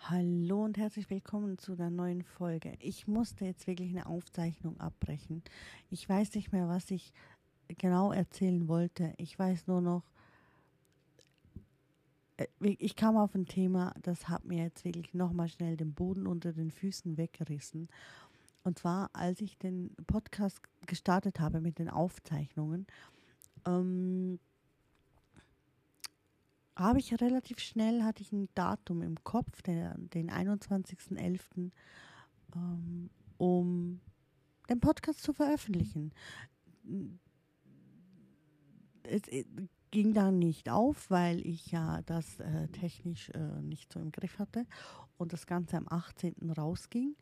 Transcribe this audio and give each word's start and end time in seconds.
Hallo 0.00 0.64
und 0.64 0.78
herzlich 0.78 1.10
willkommen 1.10 1.58
zu 1.58 1.74
der 1.74 1.90
neuen 1.90 2.22
Folge. 2.22 2.72
Ich 2.78 3.06
musste 3.06 3.44
jetzt 3.44 3.66
wirklich 3.66 3.90
eine 3.90 4.06
Aufzeichnung 4.06 4.80
abbrechen. 4.80 5.42
Ich 5.90 6.08
weiß 6.08 6.34
nicht 6.34 6.50
mehr, 6.50 6.66
was 6.66 6.90
ich 6.90 7.12
genau 7.66 8.12
erzählen 8.12 8.68
wollte. 8.68 9.12
Ich 9.18 9.38
weiß 9.38 9.66
nur 9.66 9.82
noch, 9.82 10.04
äh, 12.38 12.46
ich 12.60 12.96
kam 12.96 13.18
auf 13.18 13.34
ein 13.34 13.44
Thema, 13.46 13.92
das 14.00 14.28
hat 14.30 14.46
mir 14.46 14.62
jetzt 14.62 14.84
wirklich 14.84 15.12
nochmal 15.12 15.48
schnell 15.48 15.76
den 15.76 15.92
Boden 15.92 16.26
unter 16.26 16.52
den 16.54 16.70
Füßen 16.70 17.18
weggerissen. 17.18 17.88
Und 18.62 18.78
zwar, 18.78 19.10
als 19.12 19.42
ich 19.42 19.58
den 19.58 19.94
Podcast 20.06 20.60
gestartet 20.86 21.38
habe 21.38 21.60
mit 21.60 21.78
den 21.78 21.90
Aufzeichnungen, 21.90 22.86
ähm, 23.66 24.38
habe 26.78 27.00
ich 27.00 27.20
relativ 27.20 27.58
schnell, 27.58 28.04
hatte 28.04 28.22
ich 28.22 28.32
ein 28.32 28.48
Datum 28.54 29.02
im 29.02 29.22
Kopf, 29.24 29.62
der, 29.62 29.96
den 29.98 30.30
21.11., 30.30 31.70
ähm, 32.54 33.10
um 33.36 34.00
den 34.68 34.80
Podcast 34.80 35.22
zu 35.22 35.32
veröffentlichen. 35.32 36.12
Es 39.02 39.22
ging 39.90 40.12
dann 40.14 40.38
nicht 40.38 40.70
auf, 40.70 41.10
weil 41.10 41.44
ich 41.46 41.70
ja 41.70 42.02
das 42.02 42.38
äh, 42.40 42.68
technisch 42.68 43.30
äh, 43.30 43.62
nicht 43.62 43.92
so 43.92 44.00
im 44.00 44.12
Griff 44.12 44.38
hatte 44.38 44.66
und 45.16 45.32
das 45.32 45.46
Ganze 45.46 45.76
am 45.76 45.86
18. 45.88 46.34
rausging. 46.56 47.16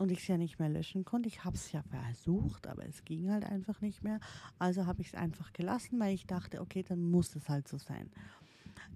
Und 0.00 0.10
ich 0.10 0.20
es 0.20 0.28
ja 0.28 0.38
nicht 0.38 0.58
mehr 0.58 0.70
löschen 0.70 1.04
konnte. 1.04 1.28
Ich 1.28 1.44
habe 1.44 1.56
es 1.56 1.72
ja 1.72 1.82
versucht, 1.82 2.66
aber 2.66 2.86
es 2.86 3.04
ging 3.04 3.30
halt 3.30 3.44
einfach 3.44 3.82
nicht 3.82 4.02
mehr. 4.02 4.18
Also 4.58 4.86
habe 4.86 5.02
ich 5.02 5.08
es 5.08 5.14
einfach 5.14 5.52
gelassen, 5.52 6.00
weil 6.00 6.14
ich 6.14 6.26
dachte, 6.26 6.62
okay, 6.62 6.82
dann 6.82 7.10
muss 7.10 7.36
es 7.36 7.50
halt 7.50 7.68
so 7.68 7.76
sein. 7.76 8.10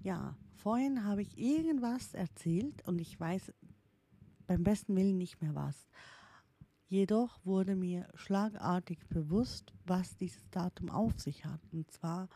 Ja, 0.01 0.35
vorhin 0.55 1.03
habe 1.03 1.21
ich 1.21 1.37
irgendwas 1.37 2.15
erzählt 2.15 2.87
und 2.87 2.99
ich 2.99 3.19
weiß 3.19 3.53
beim 4.47 4.63
besten 4.63 4.95
Willen 4.95 5.19
nicht 5.19 5.43
mehr 5.43 5.53
was. 5.53 5.87
Jedoch 6.87 7.37
wurde 7.45 7.75
mir 7.75 8.07
schlagartig 8.15 8.97
bewusst, 9.07 9.73
was 9.85 10.17
dieses 10.17 10.49
Datum 10.49 10.89
auf 10.89 11.19
sich 11.19 11.45
hat. 11.45 11.61
Und 11.71 11.91
zwar 11.91 12.29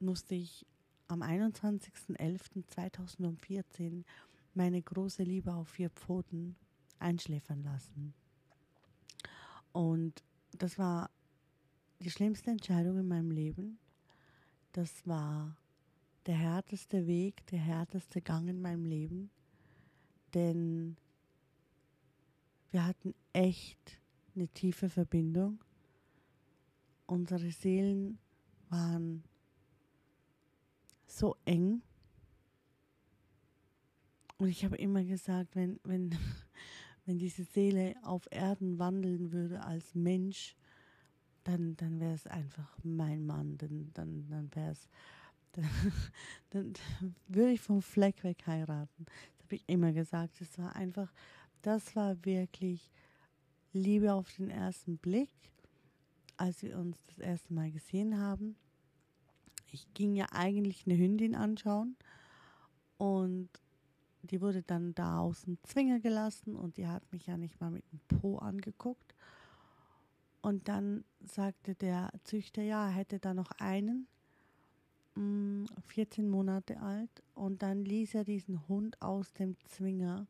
musste 0.00 0.34
ich 0.34 0.66
am 1.06 1.22
21.11.2014 1.22 4.02
meine 4.52 4.82
große 4.82 5.22
Liebe 5.22 5.54
auf 5.54 5.68
vier 5.68 5.90
Pfoten 5.90 6.56
einschläfern 6.98 7.62
lassen. 7.62 8.14
Und 9.72 10.22
das 10.52 10.78
war 10.78 11.10
die 12.00 12.10
schlimmste 12.10 12.50
Entscheidung 12.50 12.98
in 12.98 13.08
meinem 13.08 13.30
Leben. 13.30 13.78
Das 14.72 15.06
war 15.06 15.56
der 16.26 16.36
härteste 16.36 17.06
Weg, 17.06 17.46
der 17.46 17.58
härteste 17.58 18.20
Gang 18.20 18.48
in 18.48 18.60
meinem 18.60 18.84
Leben. 18.84 19.30
Denn 20.32 20.96
wir 22.70 22.84
hatten 22.84 23.14
echt 23.32 24.00
eine 24.34 24.48
tiefe 24.48 24.88
Verbindung. 24.88 25.62
Unsere 27.06 27.50
Seelen 27.50 28.18
waren 28.68 29.22
so 31.06 31.36
eng. 31.44 31.82
Und 34.38 34.48
ich 34.48 34.64
habe 34.64 34.76
immer 34.76 35.04
gesagt, 35.04 35.54
wenn, 35.54 35.78
wenn, 35.84 36.16
wenn 37.06 37.18
diese 37.18 37.44
Seele 37.44 37.94
auf 38.02 38.26
Erden 38.30 38.78
wandeln 38.78 39.32
würde 39.32 39.62
als 39.62 39.94
Mensch, 39.94 40.56
dann, 41.44 41.76
dann 41.76 42.00
wäre 42.00 42.14
es 42.14 42.26
einfach 42.26 42.76
mein 42.82 43.26
Mann, 43.26 43.58
dann, 43.58 43.90
dann, 43.92 44.26
dann 44.28 44.54
wäre 44.54 44.72
es, 44.72 44.88
dann, 45.52 45.64
dann, 46.50 46.72
würde 47.28 47.52
ich 47.52 47.60
vom 47.60 47.82
Fleck 47.82 48.24
weg 48.24 48.46
heiraten. 48.46 49.04
Das 49.36 49.44
habe 49.44 49.56
ich 49.56 49.64
immer 49.66 49.92
gesagt. 49.92 50.40
Das 50.40 50.58
war 50.58 50.74
einfach, 50.74 51.12
das 51.62 51.94
war 51.94 52.24
wirklich 52.24 52.90
Liebe 53.72 54.14
auf 54.14 54.32
den 54.36 54.50
ersten 54.50 54.96
Blick, 54.96 55.30
als 56.36 56.62
wir 56.62 56.78
uns 56.78 56.96
das 57.08 57.18
erste 57.18 57.52
Mal 57.52 57.70
gesehen 57.70 58.18
haben. 58.18 58.56
Ich 59.70 59.92
ging 59.92 60.14
ja 60.14 60.26
eigentlich 60.30 60.86
eine 60.86 60.96
Hündin 60.96 61.34
anschauen 61.34 61.96
und 62.96 63.50
die 64.30 64.40
wurde 64.40 64.62
dann 64.62 64.94
da 64.94 65.18
aus 65.18 65.42
dem 65.42 65.58
Zwinger 65.62 66.00
gelassen 66.00 66.56
und 66.56 66.76
die 66.76 66.86
hat 66.86 67.10
mich 67.12 67.26
ja 67.26 67.36
nicht 67.36 67.60
mal 67.60 67.70
mit 67.70 67.84
dem 67.92 68.00
Po 68.08 68.38
angeguckt. 68.38 69.14
Und 70.42 70.68
dann 70.68 71.04
sagte 71.24 71.74
der 71.74 72.10
Züchter, 72.24 72.62
ja, 72.62 72.86
er 72.86 72.92
hätte 72.92 73.18
da 73.18 73.32
noch 73.32 73.50
einen, 73.58 74.06
14 75.14 76.26
mm, 76.26 76.30
Monate 76.30 76.80
alt. 76.80 77.22
Und 77.34 77.62
dann 77.62 77.84
ließ 77.84 78.14
er 78.14 78.24
diesen 78.24 78.66
Hund 78.68 79.00
aus 79.00 79.32
dem 79.32 79.56
Zwinger. 79.60 80.26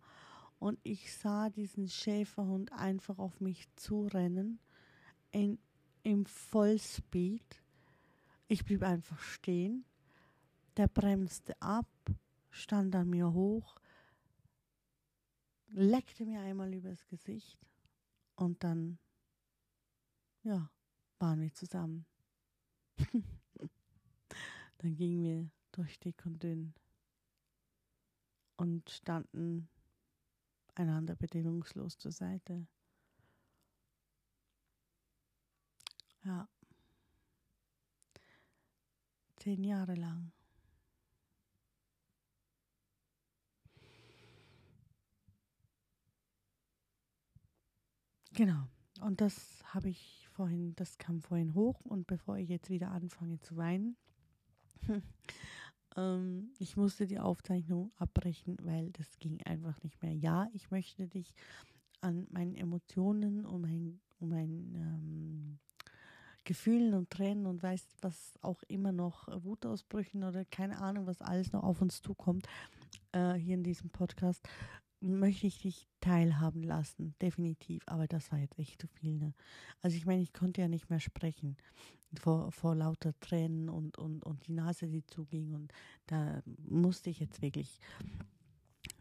Und 0.59 0.79
ich 0.83 1.13
sah 1.13 1.51
diesen 1.51 1.89
Schäferhund 1.89 2.73
einfach 2.73 3.19
auf 3.19 3.41
mich 3.41 3.67
zurennen, 3.77 4.61
in, 5.33 5.59
im 6.03 6.27
Vollspeed. 6.27 7.61
Ich 8.47 8.65
blieb 8.65 8.83
einfach 8.83 9.19
stehen. 9.19 9.85
Der 10.77 10.87
bremste 10.87 11.61
ab, 11.61 11.89
stand 12.51 12.95
an 12.95 13.11
mir 13.11 13.33
hoch, 13.33 13.77
leckte 15.75 16.25
mir 16.25 16.41
einmal 16.41 16.73
übers 16.73 17.07
Gesicht 17.09 17.59
und 18.37 18.63
dann, 18.63 18.99
ja, 20.43 20.71
waren 21.19 21.41
wir 21.41 21.53
zusammen. 21.53 22.07
dann 24.79 24.95
gingen 24.95 25.23
wir 25.25 25.51
durch 25.73 25.99
dick 25.99 26.25
und 26.27 26.43
dünn 26.43 26.75
und 28.57 28.89
standen 28.89 29.69
einander 30.77 31.17
bedingungslos 31.17 31.99
zur 31.99 32.13
Seite. 32.13 32.67
Ja. 36.23 36.49
Zehn 39.37 39.65
Jahre 39.65 39.95
lang. 39.95 40.33
Genau. 48.35 48.67
Und 49.01 49.21
das 49.21 49.63
habe 49.73 49.89
ich 49.89 50.29
vorhin, 50.33 50.75
das 50.75 50.99
kam 50.99 51.21
vorhin 51.21 51.55
hoch 51.55 51.81
und 51.85 52.07
bevor 52.07 52.37
ich 52.37 52.49
jetzt 52.49 52.69
wieder 52.69 52.91
anfange 52.91 53.39
zu 53.41 53.57
weinen, 53.57 53.97
ähm, 55.97 56.53
ich 56.59 56.77
musste 56.77 57.07
die 57.07 57.21
Aufzeichnung 57.21 57.93
abbrechen, 57.97 58.57
weil 58.63 58.91
das 58.91 59.19
ging 59.21 59.41
einfach 59.45 59.81
nicht 59.83 60.03
mehr. 60.03 60.13
Ja, 60.13 60.49
ich 60.53 60.71
möchte 60.73 61.07
dich 61.07 61.33
an 62.01 62.27
meinen 62.31 62.57
Emotionen 62.57 63.47
und 63.47 63.63
mein, 63.63 64.01
um 64.19 64.29
meinen 64.31 64.75
ähm, 64.75 65.59
Gefühlen 66.43 66.95
und 66.95 67.11
Tränen 67.11 67.47
und 67.47 67.63
weißt, 67.63 67.89
was 68.03 68.35
auch 68.43 68.63
immer 68.65 68.93
noch 68.93 69.29
Wutausbrüchen 69.45 70.25
oder 70.25 70.45
keine 70.45 70.81
Ahnung, 70.81 71.07
was 71.07 71.23
alles 71.23 71.53
noch 71.53 71.63
auf 71.63 71.81
uns 71.81 72.03
zukommt, 72.03 72.47
äh, 73.13 73.35
hier 73.35 73.55
in 73.55 73.63
diesem 73.63 73.91
Podcast, 73.91 74.47
möchte 75.05 75.47
ich 75.47 75.59
dich 75.59 75.87
teilhaben 76.01 76.63
lassen, 76.63 77.15
definitiv. 77.21 77.83
Aber 77.87 78.07
das 78.07 78.33
war 78.33 78.39
jetzt 78.39 78.59
echt 78.59 78.81
zu 78.81 78.89
viel. 78.89 79.19
Ne? 79.19 79.35
Also 79.83 79.97
ich 79.97 80.07
meine, 80.07 80.23
ich 80.23 80.33
konnte 80.33 80.61
ja 80.61 80.69
nicht 80.69 80.91
mehr 80.91 81.01
sprechen 81.01 81.57
vor, 82.19 82.51
vor 82.53 82.75
lauter 82.75 83.19
Tränen 83.21 83.69
und, 83.69 83.99
und, 83.99 84.25
und 84.25 84.47
die 84.47 84.53
Nase, 84.53 84.87
die 84.87 85.05
zuging. 85.07 85.55
Und 85.55 85.73
da 86.07 86.43
musste 86.69 87.11
ich 87.11 87.21
jetzt 87.21 87.43
wirklich, 87.43 87.81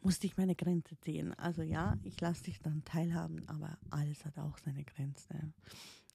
musste 0.01 0.27
ich 0.27 0.37
meine 0.37 0.55
Grenze 0.55 0.99
ziehen. 0.99 1.33
Also 1.33 1.61
ja, 1.61 1.97
ich 2.03 2.19
lasse 2.19 2.43
dich 2.43 2.59
dann 2.59 2.83
teilhaben, 2.83 3.47
aber 3.47 3.77
alles 3.89 4.25
hat 4.25 4.37
auch 4.37 4.57
seine 4.57 4.83
Grenze. 4.83 5.53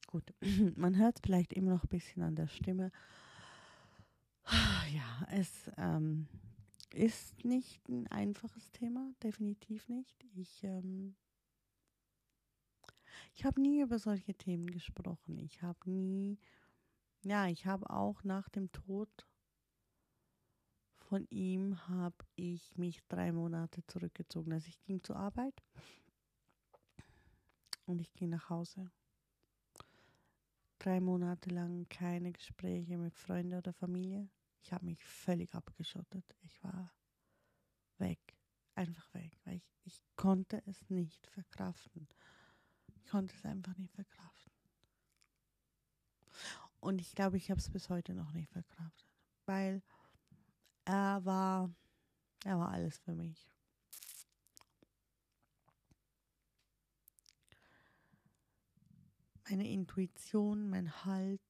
Gut, 0.06 0.34
man 0.76 0.97
hört 0.97 1.20
vielleicht 1.25 1.53
immer 1.53 1.70
noch 1.70 1.84
ein 1.84 1.88
bisschen 1.88 2.22
an 2.22 2.37
der 2.37 2.49
Stimme. 2.49 2.91
Ja, 4.94 5.26
es... 5.31 5.70
Ähm, 5.76 6.26
ist 6.94 7.44
nicht 7.44 7.87
ein 7.88 8.06
einfaches 8.09 8.70
Thema, 8.73 9.12
definitiv 9.23 9.88
nicht. 9.88 10.25
Ich, 10.35 10.62
ähm, 10.64 11.17
ich 13.35 13.44
habe 13.44 13.61
nie 13.61 13.82
über 13.82 13.99
solche 13.99 14.35
Themen 14.35 14.67
gesprochen. 14.70 15.38
Ich 15.38 15.62
habe 15.62 15.90
nie, 15.90 16.38
ja, 17.23 17.46
ich 17.46 17.67
habe 17.67 17.90
auch 17.90 18.25
nach 18.25 18.49
dem 18.49 18.73
Tod 18.73 19.08
von 21.08 21.26
ihm 21.31 21.88
habe 21.88 22.26
ich 22.37 22.76
mich 22.76 23.00
drei 23.08 23.32
Monate 23.32 23.82
zurückgezogen. 23.87 24.52
Also 24.52 24.69
ich 24.69 24.82
ging 24.82 25.02
zur 25.02 25.17
Arbeit 25.17 25.55
und 27.87 28.00
ich 28.00 28.12
ging 28.12 28.29
nach 28.29 28.50
Hause. 28.50 28.91
Drei 30.79 31.00
Monate 31.00 31.49
lang 31.49 31.88
keine 31.88 32.32
Gespräche 32.32 32.99
mit 32.99 33.14
Freunden 33.14 33.55
oder 33.55 33.73
Familie. 33.73 34.29
Ich 34.69 34.75
habe 34.75 34.85
mich 34.85 35.03
völlig 35.03 35.55
abgeschottet. 35.55 36.26
Ich 36.43 36.62
war 36.62 36.93
weg, 37.97 38.20
einfach 38.75 39.15
weg, 39.15 39.32
weil 39.44 39.56
ich, 39.56 39.73
ich 39.85 40.05
konnte 40.15 40.62
es 40.67 40.91
nicht 40.91 41.26
verkraften. 41.29 42.06
Ich 42.88 43.06
konnte 43.06 43.35
es 43.35 43.47
einfach 43.47 43.75
nicht 43.79 43.94
verkraften. 43.94 44.53
Und 46.81 47.00
ich 47.00 47.15
glaube, 47.15 47.38
ich 47.38 47.50
habe 47.50 47.59
es 47.59 47.70
bis 47.70 47.88
heute 47.88 48.12
noch 48.12 48.32
nicht 48.32 48.50
verkraftet, 48.50 49.09
weil 49.47 49.82
er 50.85 51.25
war 51.25 51.70
Er 52.44 52.59
war 52.59 52.69
alles 52.70 52.99
für 52.99 53.15
mich. 53.15 53.50
Meine 59.49 59.67
Intuition, 59.67 60.69
mein 60.69 61.06
Halt. 61.06 61.41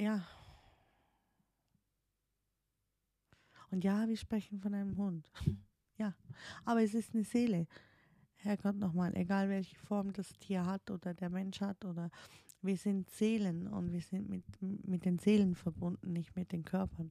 Ja. 0.00 0.26
Und 3.70 3.84
ja, 3.84 4.08
wir 4.08 4.16
sprechen 4.16 4.58
von 4.58 4.72
einem 4.72 4.96
Hund. 4.96 5.30
ja, 5.98 6.14
aber 6.64 6.82
es 6.82 6.94
ist 6.94 7.14
eine 7.14 7.24
Seele. 7.24 7.66
Herrgott 8.36 8.76
nochmal, 8.76 9.14
egal 9.14 9.50
welche 9.50 9.76
Form 9.76 10.14
das 10.14 10.32
Tier 10.38 10.64
hat 10.64 10.90
oder 10.90 11.12
der 11.12 11.28
Mensch 11.28 11.60
hat 11.60 11.84
oder 11.84 12.10
wir 12.62 12.78
sind 12.78 13.10
Seelen 13.10 13.68
und 13.68 13.92
wir 13.92 14.00
sind 14.00 14.30
mit, 14.30 14.44
mit 14.62 15.04
den 15.04 15.18
Seelen 15.18 15.54
verbunden, 15.54 16.14
nicht 16.14 16.34
mit 16.34 16.50
den 16.52 16.64
Körpern. 16.64 17.10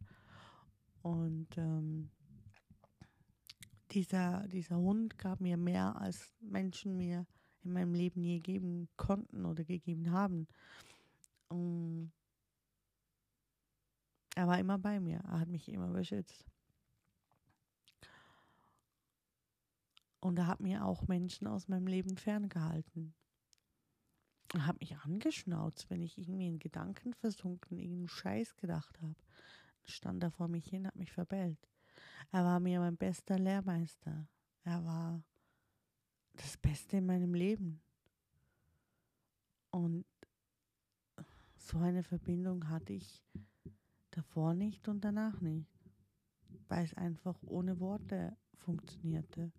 Und 1.04 1.56
ähm, 1.58 2.10
dieser, 3.92 4.48
dieser 4.48 4.78
Hund 4.78 5.20
gab 5.20 5.42
mir 5.42 5.58
mehr, 5.58 5.96
als 6.02 6.34
Menschen 6.40 6.98
mir 6.98 7.28
in 7.62 7.72
meinem 7.72 7.94
Leben 7.94 8.24
je 8.24 8.40
geben 8.40 8.90
konnten 8.98 9.46
oder 9.46 9.64
gegeben 9.64 10.10
haben. 10.10 10.48
Und 11.50 12.12
er 14.40 14.48
war 14.48 14.58
immer 14.58 14.78
bei 14.78 15.02
mir, 15.02 15.18
er 15.18 15.42
hat 15.42 15.50
mich 15.50 15.68
immer 15.68 15.90
beschützt. 15.90 16.46
Und 20.22 20.40
er 20.40 20.48
hat 20.48 20.62
mir 20.62 20.86
auch 20.86 21.10
Menschen 21.10 21.46
aus 21.46 21.68
meinem 21.68 21.88
Leben 21.88 22.16
ferngehalten. 22.16 23.14
Er 24.54 24.66
hat 24.66 24.80
mich 24.80 24.96
angeschnauzt, 24.96 25.90
wenn 25.90 26.02
ich 26.02 26.18
irgendwie 26.18 26.48
in 26.48 26.58
Gedanken 26.58 27.14
versunken, 27.16 27.80
irgendeinen 27.80 28.08
Scheiß 28.08 28.56
gedacht 28.56 29.02
habe. 29.02 29.16
Stand 29.84 30.24
er 30.24 30.32
vor 30.32 30.48
mich 30.48 30.68
hin, 30.68 30.88
hat 30.88 30.96
mich 30.96 31.12
verbellt. 31.12 31.60
Er 32.32 32.46
war 32.46 32.62
mir 32.62 32.80
mein 32.80 32.96
bester 32.96 33.38
Lehrmeister. 33.38 34.26
Er 34.64 34.86
war 34.86 35.22
das 36.36 36.56
Beste 36.56 36.96
in 36.96 37.06
meinem 37.06 37.34
Leben. 37.34 37.82
Und 39.72 40.06
so 41.58 41.78
eine 41.80 42.04
Verbindung 42.04 42.70
hatte 42.70 42.94
ich 42.94 43.22
davor 44.12 44.54
nicht 44.54 44.88
und 44.88 45.04
danach 45.04 45.42
nicht, 45.42 45.70
weil 46.68 46.84
es 46.84 46.94
einfach 46.94 47.38
ohne 47.44 47.80
Worte 47.80 48.36
funktionierte. 48.56 49.52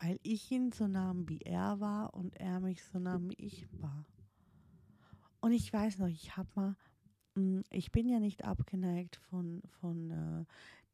weil 0.00 0.18
ich 0.22 0.50
ihn 0.50 0.72
so 0.72 0.86
nahm, 0.86 1.28
wie 1.28 1.42
er 1.42 1.78
war 1.78 2.14
und 2.14 2.34
er 2.36 2.60
mich 2.60 2.82
so 2.82 2.98
nahm, 2.98 3.28
wie 3.30 3.44
ich 3.44 3.68
war. 3.80 4.06
Und 5.40 5.52
ich 5.52 5.72
weiß 5.72 5.98
noch, 5.98 6.08
ich 6.08 6.36
habe 6.36 6.48
mal, 6.54 6.76
hm, 7.34 7.62
ich 7.70 7.92
bin 7.92 8.08
ja 8.08 8.18
nicht 8.18 8.44
abgeneigt 8.44 9.16
von, 9.16 9.62
von 9.80 10.10
äh, 10.10 10.44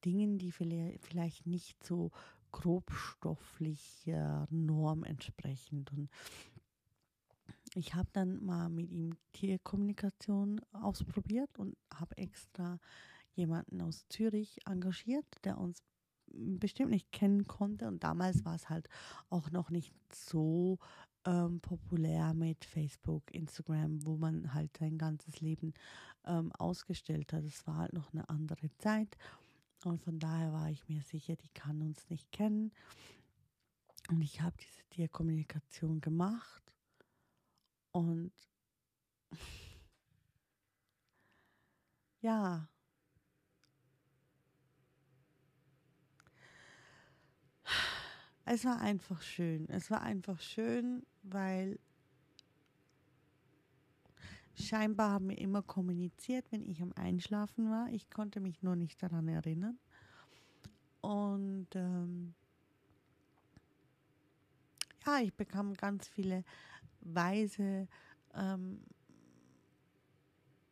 Dingen, 0.05 0.39
die 0.39 0.51
vielleicht 0.51 1.47
nicht 1.47 1.85
so 1.85 2.11
grobstofflicher 2.51 4.47
Norm 4.51 5.05
entsprechen. 5.05 5.85
Und 5.91 6.11
ich 7.77 7.95
habe 7.95 8.09
dann 8.13 8.45
mal 8.45 8.69
mit 8.69 8.91
ihm 8.91 9.17
Tierkommunikation 9.33 10.61
ausprobiert 10.73 11.59
und 11.59 11.77
habe 11.95 12.17
extra 12.17 12.79
jemanden 13.35 13.83
aus 13.83 14.07
Zürich 14.09 14.59
engagiert, 14.67 15.27
der 15.45 15.59
uns 15.59 15.83
bestimmt 16.27 16.91
nicht 16.91 17.13
kennen 17.13 17.47
konnte. 17.47 17.87
Und 17.87 18.03
damals 18.03 18.45
war 18.45 18.55
es 18.55 18.71
halt 18.71 18.89
auch 19.29 19.51
noch 19.51 19.71
nicht 19.71 19.95
so 20.13 20.79
ähm, 21.27 21.61
populär 21.61 22.33
mit 22.33 22.65
Facebook, 22.65 23.33
Instagram, 23.35 24.07
wo 24.07 24.17
man 24.17 24.55
halt 24.55 24.77
sein 24.79 24.97
ganzes 24.97 25.41
Leben 25.41 25.75
ähm, 26.25 26.53
ausgestellt 26.53 27.33
hat. 27.33 27.45
Es 27.45 27.67
war 27.67 27.77
halt 27.77 27.93
noch 27.93 28.13
eine 28.13 28.29
andere 28.31 28.71
Zeit. 28.79 29.17
Und 29.85 30.03
von 30.03 30.19
daher 30.19 30.53
war 30.53 30.71
ich 30.71 30.89
mir 30.89 31.03
sicher, 31.03 31.37
die 31.37 31.51
kann 31.51 31.83
uns 31.83 32.09
nicht 32.09 32.33
kennen. 32.33 32.73
Und 34.09 34.23
ich 34.23 34.41
habe 34.41 34.57
diese 34.57 34.83
Tierkommunikation 34.91 36.01
gemacht. 36.01 36.66
Und 37.97 38.31
ja, 42.21 42.69
Es 48.49 48.65
war 48.65 48.81
einfach 48.81 49.23
schön. 49.23 49.69
Es 49.69 49.91
war 49.91 50.03
einfach 50.03 50.41
schön, 50.41 51.05
weil 51.23 51.81
scheinbar 54.55 55.11
haben 55.11 55.31
wir 55.31 55.39
immer 55.39 55.63
kommuniziert, 55.63 56.53
wenn 56.53 56.65
ich 56.65 56.81
am 56.81 56.93
Einschlafen 56.93 57.71
war. 57.71 57.89
Ich 57.89 58.09
konnte 58.09 58.41
mich 58.41 58.63
nur 58.63 58.77
nicht 58.77 59.03
daran 59.03 59.27
erinnern. 59.27 59.79
Und 61.01 61.69
ähm, 61.75 62.35
ja, 65.07 65.19
ich 65.19 65.35
bekam 65.35 65.75
ganz 65.75 66.07
viele 66.07 66.45
weise 67.15 67.89
ähm, 68.35 68.83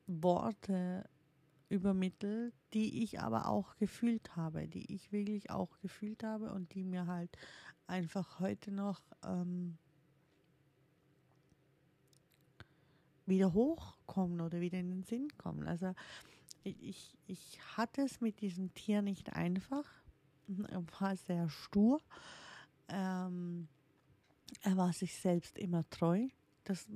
Worte 0.06 1.08
übermittelt, 1.68 2.54
die 2.72 3.02
ich 3.02 3.20
aber 3.20 3.48
auch 3.48 3.76
gefühlt 3.76 4.36
habe, 4.36 4.68
die 4.68 4.92
ich 4.94 5.12
wirklich 5.12 5.50
auch 5.50 5.78
gefühlt 5.80 6.22
habe 6.22 6.52
und 6.52 6.74
die 6.74 6.84
mir 6.84 7.06
halt 7.06 7.30
einfach 7.86 8.38
heute 8.40 8.70
noch 8.70 9.00
ähm, 9.24 9.78
wieder 13.26 13.52
hochkommen 13.52 14.40
oder 14.40 14.60
wieder 14.60 14.78
in 14.78 14.90
den 14.90 15.02
Sinn 15.04 15.28
kommen. 15.38 15.66
Also 15.66 15.94
ich, 16.62 17.16
ich 17.26 17.58
hatte 17.76 18.02
es 18.02 18.20
mit 18.20 18.40
diesem 18.40 18.72
Tier 18.74 19.02
nicht 19.02 19.32
einfach. 19.32 19.84
War 21.00 21.16
sehr 21.16 21.48
stur. 21.48 22.00
Ähm, 22.88 23.68
er 24.62 24.76
war 24.76 24.92
sich 24.92 25.16
selbst 25.18 25.58
immer 25.58 25.88
treu. 25.90 26.28
Das 26.64 26.86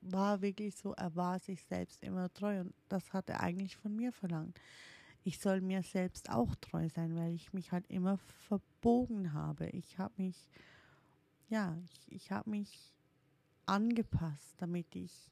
war 0.00 0.40
wirklich 0.42 0.76
so, 0.76 0.92
er 0.92 1.14
war 1.16 1.38
sich 1.38 1.62
selbst 1.62 2.02
immer 2.02 2.32
treu 2.32 2.60
und 2.60 2.74
das 2.88 3.12
hat 3.12 3.28
er 3.30 3.40
eigentlich 3.40 3.76
von 3.76 3.94
mir 3.94 4.12
verlangt. 4.12 4.60
Ich 5.22 5.38
soll 5.38 5.62
mir 5.62 5.82
selbst 5.82 6.28
auch 6.28 6.54
treu 6.56 6.88
sein, 6.90 7.16
weil 7.16 7.32
ich 7.32 7.52
mich 7.54 7.72
halt 7.72 7.86
immer 7.88 8.18
verbogen 8.18 9.32
habe. 9.32 9.68
Ich 9.70 9.98
habe 9.98 10.12
mich, 10.18 10.50
ja, 11.48 11.78
ich, 11.84 12.12
ich 12.12 12.30
habe 12.30 12.50
mich 12.50 12.92
angepasst, 13.64 14.54
damit 14.58 14.94
ich, 14.94 15.30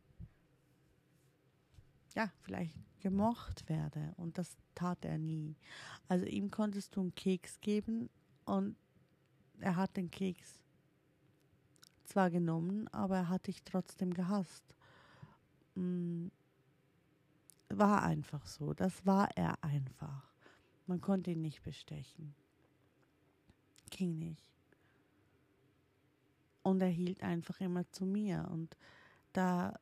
ja, 2.14 2.32
vielleicht 2.40 2.74
gemocht 3.00 3.68
werde. 3.68 4.14
Und 4.16 4.38
das 4.38 4.56
tat 4.74 5.04
er 5.04 5.18
nie. 5.18 5.56
Also 6.08 6.24
ihm 6.24 6.50
konntest 6.50 6.96
du 6.96 7.02
einen 7.02 7.14
Keks 7.14 7.60
geben 7.60 8.08
und 8.46 8.76
er 9.60 9.76
hat 9.76 9.96
den 9.98 10.10
Keks 10.10 10.61
zwar 12.04 12.30
genommen, 12.30 12.88
aber 12.88 13.16
er 13.16 13.28
hat 13.28 13.46
dich 13.46 13.62
trotzdem 13.62 14.14
gehasst. 14.14 14.74
Mm, 15.74 16.28
war 17.68 18.02
einfach 18.02 18.46
so. 18.46 18.74
Das 18.74 19.06
war 19.06 19.28
er 19.36 19.62
einfach. 19.62 20.32
Man 20.86 21.00
konnte 21.00 21.30
ihn 21.30 21.42
nicht 21.42 21.62
bestechen. 21.62 22.34
Ging 23.90 24.18
nicht. 24.18 24.52
Und 26.62 26.80
er 26.80 26.88
hielt 26.88 27.22
einfach 27.22 27.60
immer 27.60 27.88
zu 27.90 28.04
mir. 28.04 28.48
Und 28.50 28.76
da, 29.32 29.78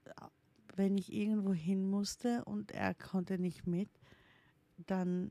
wenn 0.76 0.96
ich 0.96 1.12
irgendwo 1.12 1.52
hin 1.52 1.88
musste 1.88 2.44
und 2.44 2.70
er 2.72 2.94
konnte 2.94 3.38
nicht 3.38 3.66
mit, 3.66 3.90
dann 4.78 5.30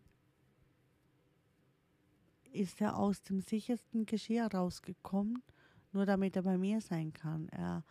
ist 2.51 2.81
er 2.81 2.98
aus 2.98 3.22
dem 3.22 3.41
sichersten 3.41 4.05
Geschirr 4.05 4.48
rausgekommen 4.48 5.41
nur 5.91 6.05
damit 6.05 6.36
er 6.36 6.43
bei 6.43 6.58
mir 6.58 6.81
sein 6.81 7.13
kann. 7.13 7.50
Er, 7.50 7.84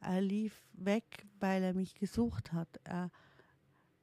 er 0.00 0.20
lief 0.20 0.62
weg, 0.72 1.26
weil 1.38 1.62
er 1.62 1.74
mich 1.74 1.94
gesucht 1.94 2.52
hat. 2.52 2.68
Er, 2.84 3.10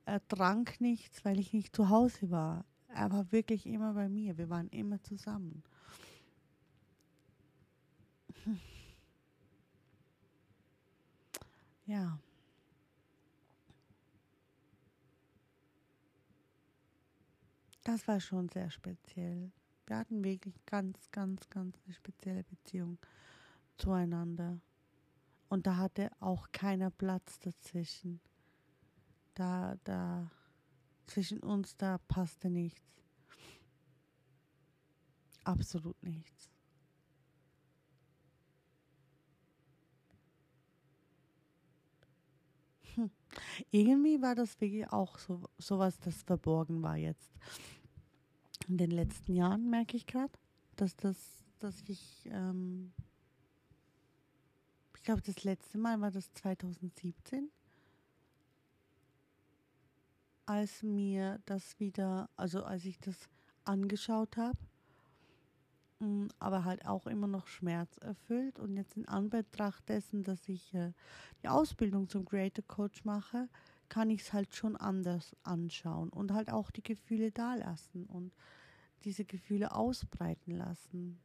er 0.05 0.25
trank 0.27 0.79
nichts, 0.79 1.25
weil 1.25 1.39
ich 1.39 1.53
nicht 1.53 1.75
zu 1.75 1.89
Hause 1.89 2.29
war. 2.31 2.65
Er 2.89 3.11
war 3.11 3.31
wirklich 3.31 3.65
immer 3.65 3.93
bei 3.93 4.09
mir. 4.09 4.37
Wir 4.37 4.49
waren 4.49 4.69
immer 4.69 5.01
zusammen. 5.03 5.63
Ja. 11.87 12.19
Das 17.85 18.05
war 18.09 18.19
schon 18.19 18.49
sehr 18.49 18.69
speziell. 18.69 19.53
Wir 19.87 19.97
hatten 19.97 20.23
wirklich 20.23 20.53
ganz, 20.65 21.09
ganz, 21.11 21.49
ganz 21.49 21.77
eine 21.85 21.93
spezielle 21.93 22.43
Beziehung 22.43 22.99
zueinander. 23.77 24.59
Und 25.49 25.65
da 25.65 25.77
hatte 25.77 26.11
auch 26.19 26.51
keiner 26.51 26.91
Platz 26.91 27.39
dazwischen. 27.39 28.19
Da, 29.33 29.77
da, 29.85 30.29
zwischen 31.05 31.39
uns, 31.39 31.77
da 31.77 31.99
passte 31.99 32.49
nichts. 32.49 32.83
Absolut 35.45 36.01
nichts. 36.03 36.51
hm, 42.97 43.11
irgendwie 43.71 44.21
war 44.21 44.35
das 44.35 44.59
wirklich 44.59 44.89
auch 44.91 45.17
so 45.19 45.41
sowas, 45.57 45.99
das 45.99 46.23
verborgen 46.23 46.81
war 46.81 46.97
jetzt. 46.97 47.31
In 48.67 48.77
den 48.77 48.91
letzten 48.91 49.33
Jahren 49.33 49.69
merke 49.69 49.95
ich 49.95 50.05
gerade, 50.07 50.33
dass 50.75 50.95
das, 50.97 51.15
dass 51.59 51.81
ich, 51.87 52.27
ähm, 52.31 52.91
ich 54.95 55.03
glaube, 55.03 55.21
das 55.21 55.43
letzte 55.45 55.77
Mal 55.77 56.01
war 56.01 56.11
das 56.11 56.33
2017, 56.33 57.49
als 60.45 60.83
mir 60.83 61.39
das 61.45 61.79
wieder, 61.79 62.29
also 62.35 62.63
als 62.63 62.83
ich 62.83 62.99
das 62.99 63.29
angeschaut 63.63 64.35
habe, 64.35 64.57
mm, 65.99 66.27
aber 66.39 66.65
halt 66.65 66.85
auch 66.85 67.07
immer 67.07 67.27
noch 67.27 67.47
schmerzerfüllt. 67.47 68.59
Und 68.59 68.75
jetzt 68.75 68.97
in 68.97 69.07
Anbetracht 69.07 69.87
dessen, 69.87 70.23
dass 70.23 70.49
ich 70.49 70.73
äh, 70.73 70.91
die 71.41 71.47
Ausbildung 71.47 72.09
zum 72.09 72.25
Creator 72.25 72.65
Coach 72.67 73.05
mache, 73.05 73.47
kann 73.87 74.09
ich 74.09 74.21
es 74.21 74.33
halt 74.33 74.53
schon 74.53 74.75
anders 74.75 75.37
anschauen 75.43 76.09
und 76.09 76.33
halt 76.33 76.51
auch 76.51 76.69
die 76.71 76.83
Gefühle 76.83 77.31
da 77.31 77.55
lassen 77.55 78.05
und 78.07 78.33
diese 79.03 79.25
Gefühle 79.25 79.73
ausbreiten 79.73 80.51
lassen 80.51 81.19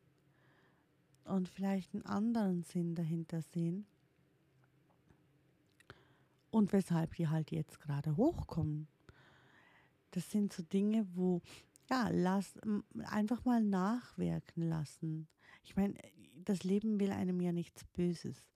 und 1.25 1.49
vielleicht 1.49 1.95
einen 1.95 2.05
anderen 2.05 2.63
Sinn 2.63 2.95
dahinter 2.95 3.43
sehen 3.43 3.87
und 6.51 6.73
weshalb 6.73 7.15
die 7.15 7.29
halt 7.29 7.51
jetzt 7.51 7.81
gerade 7.81 8.17
hochkommen. 8.17 8.87
Das 10.11 10.31
sind 10.31 10.53
so 10.53 10.63
Dinge, 10.63 11.07
wo 11.15 11.41
ja, 11.91 12.09
lass, 12.11 12.55
einfach 13.05 13.45
mal 13.45 13.63
nachwirken 13.63 14.63
lassen. 14.63 15.29
Ich 15.65 15.77
meine, 15.77 15.95
das 16.45 16.65
Leben 16.65 17.01
will 17.01 17.11
einem 17.11 17.41
ja 17.41 17.53
nichts 17.53 17.85
Böses. 17.85 18.51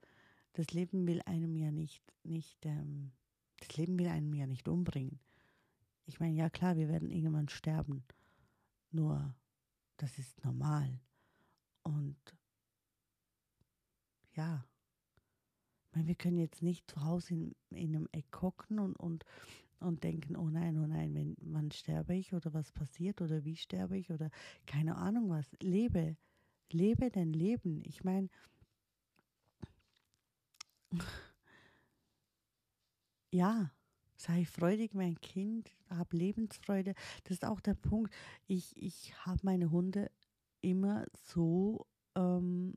Das 0.53 0.71
Leben 0.71 1.05
will 1.07 1.21
einem 1.25 1.55
ja 1.55 1.71
nicht, 1.71 2.03
nicht, 2.23 2.65
ähm, 2.65 3.11
das 3.59 3.75
Leben 3.77 3.99
will 3.99 4.07
einem 4.07 4.33
ja 4.33 4.47
nicht 4.47 4.67
umbringen. 4.67 5.19
Ich 6.05 6.19
meine, 6.19 6.35
ja 6.35 6.49
klar, 6.49 6.77
wir 6.77 6.87
werden 6.87 7.11
irgendwann 7.11 7.49
sterben. 7.49 8.03
Nur, 8.97 9.35
das 9.97 10.17
ist 10.17 10.43
normal. 10.43 10.99
Und 11.83 12.17
ja, 14.33 14.65
ich 15.85 15.95
meine, 15.95 16.07
wir 16.07 16.15
können 16.15 16.39
jetzt 16.39 16.63
nicht 16.63 16.89
zu 16.89 17.03
Hause 17.03 17.35
in, 17.35 17.55
in 17.69 17.95
einem 17.95 18.09
Eck 18.11 18.41
hocken 18.41 18.79
und, 18.79 18.95
und 18.95 19.23
und 19.79 20.03
denken, 20.03 20.35
oh 20.35 20.49
nein, 20.49 20.75
oh 20.79 20.87
nein, 20.87 21.13
wenn, 21.13 21.37
wann 21.39 21.69
sterbe 21.69 22.15
ich 22.15 22.33
oder 22.33 22.51
was 22.51 22.71
passiert 22.71 23.21
oder 23.21 23.45
wie 23.45 23.55
sterbe 23.55 23.95
ich 23.95 24.09
oder 24.09 24.31
keine 24.65 24.95
Ahnung 24.95 25.29
was. 25.29 25.45
Lebe, 25.61 26.17
lebe 26.71 27.11
dein 27.11 27.31
Leben. 27.31 27.83
Ich 27.85 28.03
meine, 28.03 28.27
ja, 33.31 33.71
sei 34.17 34.45
freudig, 34.45 34.93
mein 34.93 35.19
Kind, 35.21 35.71
hab 35.89 36.11
Lebensfreude. 36.11 36.93
Das 37.23 37.33
ist 37.33 37.45
auch 37.45 37.61
der 37.61 37.75
Punkt. 37.75 38.13
Ich, 38.47 38.75
ich 38.75 39.13
habe 39.25 39.39
meine 39.43 39.71
Hunde 39.71 40.11
immer 40.61 41.05
so 41.23 41.85
ähm, 42.15 42.73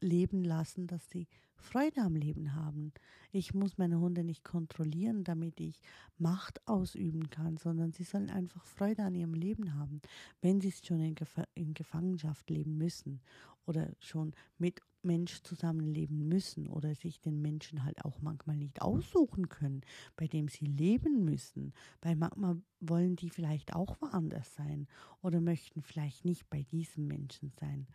leben 0.00 0.42
lassen, 0.42 0.86
dass 0.86 1.08
sie 1.10 1.28
Freude 1.54 2.00
am 2.00 2.16
Leben 2.16 2.54
haben. 2.54 2.92
Ich 3.30 3.54
muss 3.54 3.78
meine 3.78 4.00
Hunde 4.00 4.24
nicht 4.24 4.42
kontrollieren, 4.42 5.22
damit 5.22 5.60
ich 5.60 5.80
Macht 6.18 6.66
ausüben 6.66 7.30
kann, 7.30 7.56
sondern 7.56 7.92
sie 7.92 8.02
sollen 8.02 8.30
einfach 8.30 8.66
Freude 8.66 9.04
an 9.04 9.14
ihrem 9.14 9.34
Leben 9.34 9.74
haben, 9.74 10.00
wenn 10.40 10.60
sie 10.60 10.72
schon 10.72 11.00
in, 11.00 11.14
Gef 11.14 11.40
in 11.54 11.74
Gefangenschaft 11.74 12.50
leben 12.50 12.76
müssen 12.76 13.20
oder 13.64 13.92
schon 14.00 14.34
mit 14.58 14.80
Mensch 15.04 15.42
zusammenleben 15.42 16.28
müssen 16.28 16.68
oder 16.68 16.94
sich 16.94 17.20
den 17.20 17.40
Menschen 17.40 17.84
halt 17.84 18.04
auch 18.04 18.20
manchmal 18.20 18.56
nicht 18.56 18.82
aussuchen 18.82 19.48
können, 19.48 19.82
bei 20.16 20.26
dem 20.26 20.48
sie 20.48 20.66
leben 20.66 21.24
müssen, 21.24 21.72
weil 22.00 22.16
manchmal 22.16 22.60
wollen 22.80 23.16
die 23.16 23.30
vielleicht 23.30 23.74
auch 23.74 24.00
woanders 24.00 24.54
sein 24.54 24.86
oder 25.20 25.40
möchten 25.40 25.82
vielleicht 25.82 26.24
nicht 26.24 26.48
bei 26.50 26.62
diesem 26.62 27.06
Menschen 27.06 27.50
sein. 27.60 27.86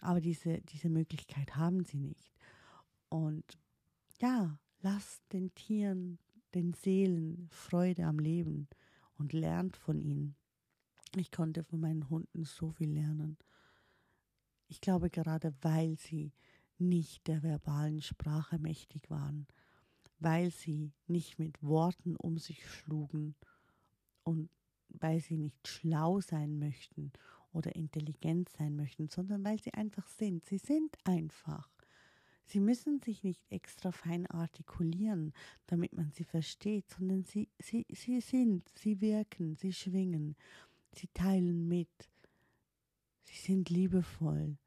Aber 0.00 0.20
diese, 0.20 0.60
diese 0.62 0.88
Möglichkeit 0.88 1.56
haben 1.56 1.84
sie 1.84 1.98
nicht. 2.00 2.32
Und 3.08 3.58
ja, 4.20 4.58
lass 4.80 5.20
den 5.32 5.54
Tieren, 5.54 6.18
den 6.54 6.72
Seelen 6.72 7.48
Freude 7.50 8.04
am 8.04 8.18
Leben 8.18 8.68
und 9.14 9.32
lernt 9.32 9.76
von 9.76 10.00
ihnen. 10.00 10.36
Ich 11.16 11.30
konnte 11.30 11.64
von 11.64 11.80
meinen 11.80 12.08
Hunden 12.08 12.44
so 12.44 12.70
viel 12.70 12.90
lernen. 12.90 13.36
Ich 14.68 14.80
glaube 14.80 15.10
gerade, 15.10 15.52
weil 15.62 15.98
sie 15.98 16.32
nicht 16.80 17.26
der 17.26 17.42
verbalen 17.42 18.02
Sprache 18.02 18.58
mächtig 18.58 19.10
waren, 19.10 19.46
weil 20.18 20.50
sie 20.50 20.92
nicht 21.06 21.38
mit 21.38 21.62
Worten 21.62 22.16
um 22.16 22.38
sich 22.38 22.68
schlugen 22.68 23.34
und 24.22 24.50
weil 24.88 25.20
sie 25.20 25.36
nicht 25.36 25.68
schlau 25.68 26.20
sein 26.20 26.58
möchten 26.58 27.12
oder 27.52 27.74
intelligent 27.74 28.48
sein 28.48 28.76
möchten, 28.76 29.08
sondern 29.08 29.44
weil 29.44 29.60
sie 29.60 29.74
einfach 29.74 30.06
sind. 30.06 30.44
Sie 30.46 30.58
sind 30.58 30.96
einfach. 31.04 31.68
Sie 32.44 32.60
müssen 32.60 33.00
sich 33.00 33.22
nicht 33.22 33.40
extra 33.50 33.92
fein 33.92 34.26
artikulieren, 34.26 35.32
damit 35.66 35.92
man 35.92 36.10
sie 36.10 36.24
versteht, 36.24 36.88
sondern 36.90 37.24
sie, 37.24 37.48
sie, 37.58 37.86
sie 37.90 38.20
sind, 38.20 38.68
sie 38.76 39.00
wirken, 39.00 39.54
sie 39.54 39.72
schwingen, 39.72 40.34
sie 40.92 41.06
teilen 41.14 41.68
mit, 41.68 42.10
sie 43.22 43.36
sind 43.36 43.70
liebevoll, 43.70 44.58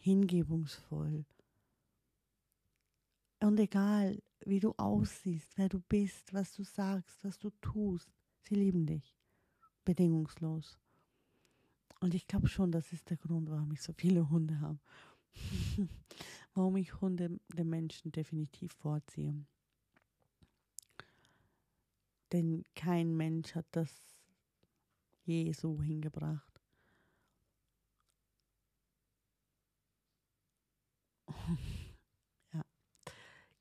hingebungsvoll. 0.00 1.24
Und 3.40 3.60
egal, 3.60 4.20
wie 4.44 4.60
du 4.60 4.74
aussiehst, 4.76 5.56
wer 5.56 5.68
du 5.68 5.80
bist, 5.80 6.32
was 6.32 6.54
du 6.54 6.64
sagst, 6.64 7.22
was 7.24 7.38
du 7.38 7.50
tust, 7.60 8.08
sie 8.42 8.54
lieben 8.54 8.86
dich. 8.86 9.16
Bedingungslos. 9.84 10.78
Und 12.00 12.14
ich 12.14 12.26
glaube 12.26 12.48
schon, 12.48 12.72
das 12.72 12.92
ist 12.92 13.10
der 13.10 13.16
Grund, 13.16 13.50
warum 13.50 13.72
ich 13.72 13.82
so 13.82 13.92
viele 13.92 14.28
Hunde 14.28 14.60
habe. 14.60 14.78
warum 16.54 16.76
ich 16.76 17.00
Hunde 17.00 17.40
den 17.48 17.68
Menschen 17.68 18.12
definitiv 18.12 18.72
vorziehe. 18.72 19.34
Denn 22.32 22.64
kein 22.74 23.16
Mensch 23.16 23.54
hat 23.54 23.66
das 23.72 23.90
je 25.24 25.52
so 25.52 25.82
hingebracht. 25.82 26.47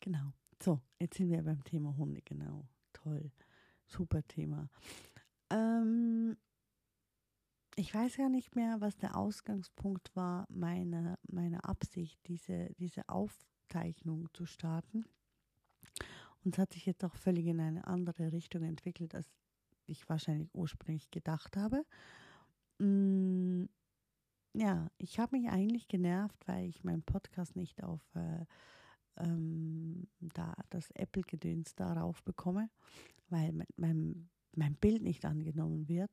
Genau. 0.08 0.32
So, 0.64 0.80
jetzt 1.00 1.18
sind 1.18 1.30
wir 1.30 1.44
beim 1.44 1.64
Thema 1.66 1.96
Hunde, 1.98 2.22
genau. 2.22 2.66
Toll. 2.94 3.30
Super 3.86 4.26
Thema. 4.26 4.70
Ähm, 5.50 6.38
ich 7.76 7.94
weiß 7.94 8.16
ja 8.16 8.30
nicht 8.30 8.56
mehr, 8.56 8.80
was 8.80 8.96
der 8.96 9.18
Ausgangspunkt 9.18 10.16
war, 10.16 10.48
meine, 10.50 11.20
meine 11.28 11.64
Absicht, 11.66 12.20
diese, 12.28 12.70
diese 12.80 13.08
Aufzeichnung 13.10 14.30
zu 14.34 14.46
starten. 14.46 15.06
Und 16.44 16.56
es 16.56 16.58
hat 16.58 16.72
sich 16.72 16.86
jetzt 16.86 17.04
auch 17.04 17.16
völlig 17.16 17.46
in 17.46 17.60
eine 17.60 17.86
andere 17.86 18.32
Richtung 18.32 18.64
entwickelt, 18.64 19.14
als 19.14 19.30
ich 19.88 20.08
wahrscheinlich 20.08 20.50
ursprünglich 20.54 21.12
gedacht 21.12 21.58
habe. 21.58 21.86
Mm, 22.80 23.66
ja, 24.54 24.90
ich 24.98 25.20
habe 25.20 25.38
mich 25.38 25.50
eigentlich 25.50 25.90
genervt, 25.90 26.48
weil 26.48 26.70
ich 26.70 26.86
meinen 26.86 27.04
Podcast 27.04 27.58
nicht 27.58 27.84
auf 27.84 28.02
äh, 28.16 28.46
ähm, 29.18 30.08
da 30.20 30.56
das 30.70 30.92
Apple-Gedöns 30.92 31.76
darauf 31.76 32.24
bekomme, 32.24 32.70
weil 33.30 33.52
mein, 33.52 33.68
mein, 33.76 34.30
mein 34.56 34.76
Bild 34.76 35.02
nicht 35.02 35.26
angenommen 35.26 35.88
wird. 35.88 36.12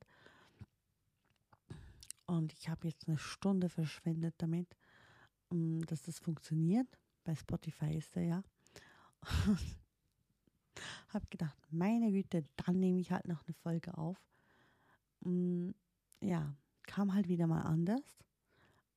Und 2.27 2.53
ich 2.53 2.69
habe 2.69 2.89
jetzt 2.89 3.09
eine 3.09 3.19
Stunde 3.19 3.69
verschwendet 3.69 4.35
damit, 4.39 4.77
dass 5.51 6.03
das 6.03 6.19
funktioniert. 6.19 6.89
Bei 7.25 7.35
Spotify 7.35 7.97
ist 7.97 8.17
er 8.17 8.23
ja. 8.23 8.43
habe 11.09 11.27
gedacht, 11.31 11.57
meine 11.71 12.11
Güte, 12.11 12.45
dann 12.57 12.81
nehme 12.81 13.01
ich 13.01 13.13
halt 13.13 13.27
noch 13.27 13.45
eine 13.47 13.55
Folge 13.55 13.97
auf. 13.97 14.19
Mm, 15.21 15.71
ja, 16.21 16.55
kam 16.83 17.15
halt 17.15 17.29
wieder 17.29 17.47
mal 17.47 17.63
anders 17.63 18.03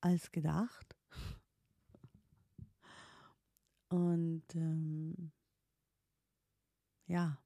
als 0.00 0.30
gedacht. 0.32 0.97
Und 3.88 4.44
ähm, 4.54 5.32
ja, 7.06 7.38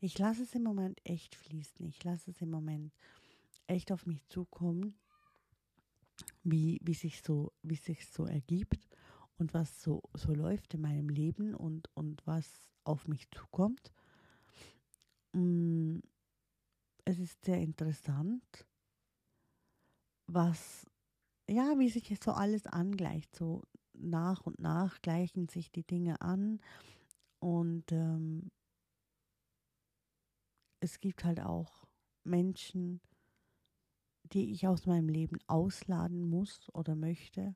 ich 0.00 0.18
lasse 0.18 0.44
es 0.44 0.54
im 0.54 0.62
Moment 0.62 1.00
echt 1.04 1.34
fließen. 1.34 1.84
Ich 1.86 2.02
lasse 2.04 2.30
es 2.30 2.40
im 2.40 2.50
Moment 2.50 2.92
echt 3.66 3.92
auf 3.92 4.06
mich 4.06 4.26
zukommen, 4.28 4.94
wie, 6.42 6.80
wie 6.82 6.94
sich 6.94 7.22
so, 7.22 7.52
wie 7.62 7.76
sich 7.76 8.06
so 8.08 8.24
ergibt 8.24 8.88
und 9.38 9.52
was 9.54 9.82
so, 9.82 10.02
so 10.14 10.32
läuft 10.34 10.74
in 10.74 10.82
meinem 10.82 11.08
Leben 11.08 11.54
und, 11.54 11.88
und 11.94 12.26
was 12.26 12.70
auf 12.84 13.08
mich 13.08 13.30
zukommt. 13.30 13.92
Mm, 15.34 15.98
es 17.04 17.18
ist 17.18 17.44
sehr 17.44 17.58
interessant, 17.60 18.66
was, 20.26 20.86
ja, 21.48 21.78
wie 21.78 21.88
sich 21.88 22.18
so 22.22 22.32
alles 22.32 22.66
angleicht, 22.66 23.34
so 23.34 23.62
nach 24.02 24.46
und 24.46 24.58
nach 24.60 25.00
gleichen 25.02 25.48
sich 25.48 25.70
die 25.70 25.86
Dinge 25.86 26.20
an 26.20 26.60
und 27.40 27.90
ähm, 27.92 28.50
es 30.80 31.00
gibt 31.00 31.24
halt 31.24 31.40
auch 31.40 31.86
Menschen, 32.24 33.00
die 34.32 34.52
ich 34.52 34.66
aus 34.66 34.86
meinem 34.86 35.08
Leben 35.08 35.38
ausladen 35.46 36.28
muss 36.28 36.68
oder 36.74 36.94
möchte 36.94 37.54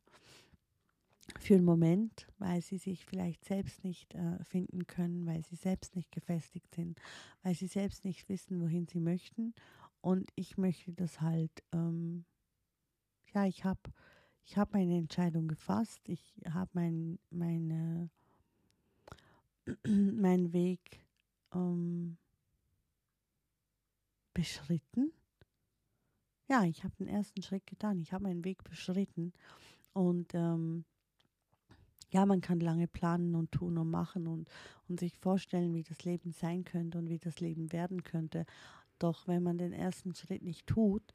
für 1.41 1.55
einen 1.55 1.65
Moment, 1.65 2.27
weil 2.39 2.61
sie 2.61 2.79
sich 2.79 3.07
vielleicht 3.07 3.45
selbst 3.45 3.83
nicht 3.83 4.15
äh, 4.15 4.43
finden 4.45 4.87
können, 4.87 5.27
weil 5.27 5.43
sie 5.45 5.57
selbst 5.57 5.97
nicht 5.97 6.13
gefestigt 6.13 6.75
sind, 6.75 7.01
weil 7.43 7.55
sie 7.55 7.67
selbst 7.67 8.05
nicht 8.05 8.29
wissen, 8.29 8.61
wohin 8.61 8.87
sie 8.87 9.01
möchten. 9.01 9.55
Und 10.01 10.31
ich 10.35 10.59
möchte 10.59 10.93
das 10.93 11.21
halt, 11.21 11.65
ähm, 11.73 12.27
ja, 13.33 13.47
ich 13.47 13.65
habe 13.65 13.81
ich 14.45 14.57
hab 14.59 14.73
meine 14.73 14.97
Entscheidung 14.97 15.49
gefasst, 15.49 16.01
ich 16.09 16.41
habe 16.51 16.71
mein, 16.75 17.19
meine, 17.31 18.11
meinen 19.87 20.53
Weg 20.53 21.01
ähm, 21.55 22.19
beschritten. 24.35 25.13
Ja, 26.49 26.65
ich 26.65 26.85
habe 26.85 26.95
den 26.97 27.09
ersten 27.09 27.43
Schritt 27.43 27.67
getan, 27.67 27.99
ich 27.99 28.13
habe 28.13 28.25
meinen 28.25 28.45
Weg 28.45 28.63
beschritten 28.65 29.33
und 29.95 30.35
ähm, 30.35 30.85
ja, 32.11 32.27
man 32.27 32.43
kann 32.43 32.61
lange 32.61 32.87
planen 32.87 33.35
und 33.35 33.51
tun 33.51 33.79
und 33.79 33.91
machen 33.91 34.29
und, 34.29 34.49
und 34.89 35.01
sich 35.01 35.19
vorstellen, 35.19 35.75
wie 35.75 35.83
das 35.83 36.05
Leben 36.05 36.33
sein 36.33 36.65
könnte 36.65 36.99
und 36.99 37.09
wie 37.09 37.19
das 37.19 37.41
Leben 37.41 37.73
werden 37.73 38.05
könnte. 38.05 38.45
Doch 38.99 39.27
wenn 39.27 39.43
man 39.43 39.59
den 39.59 39.73
ersten 39.73 40.15
Schritt 40.15 40.43
nicht 40.43 40.67
tut, 40.67 41.13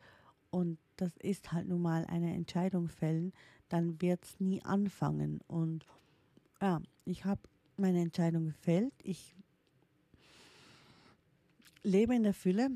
und 0.52 0.78
das 0.98 1.16
ist 1.18 1.52
halt 1.52 1.68
nun 1.68 1.82
mal 1.82 2.06
eine 2.06 2.34
Entscheidung 2.34 2.90
fällen, 2.90 3.34
dann 3.70 4.02
wird 4.02 4.24
es 4.24 4.40
nie 4.40 4.62
anfangen. 4.64 5.40
Und 5.48 5.86
ja, 6.62 6.82
ich 7.06 7.26
habe 7.26 7.42
meine 7.78 8.02
Entscheidung 8.02 8.46
gefällt. 8.46 8.94
Ich 9.04 9.36
lebe 11.84 12.16
in 12.16 12.24
der 12.24 12.34
Fülle, 12.34 12.70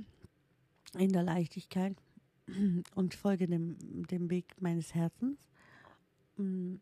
in 0.98 1.12
der 1.12 1.24
Leichtigkeit 1.24 1.96
und 2.96 3.14
folge 3.16 3.48
dem, 3.48 3.78
dem 4.08 4.30
Weg 4.30 4.62
meines 4.62 4.94
Herzens. 4.94 5.38
Und 6.38 6.82